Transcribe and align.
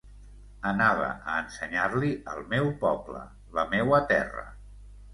Anava 0.69 1.09
a 1.11 1.35
ensenyar-li 1.43 2.11
el 2.33 2.43
meu 2.57 2.75
poble, 2.87 3.23
la 3.61 3.71
meua 3.79 4.05
terra. 4.17 4.53